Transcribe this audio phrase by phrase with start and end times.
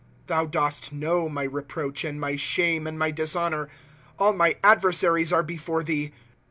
[0.23, 3.69] ^3 Thou dost know my reproach, and my shame, and my dishonor;
[4.17, 6.13] All my adversaries are befoi e thee.